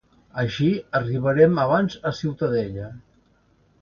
Així 0.43 0.69
arribarem 0.99 1.61
abans 1.65 1.99
a 2.11 2.15
Ciutadella. 2.21 2.89